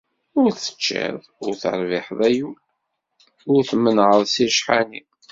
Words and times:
Ur 0.39 0.49
teččiḍ 0.53 1.19
ur 1.43 1.53
terbiḥeḍ, 1.61 2.19
ay 2.27 2.37
ul, 2.47 2.57
ur 3.51 3.61
tmenεeḍ 3.69 4.21
seg 4.27 4.49
ccḥani. 4.55 5.01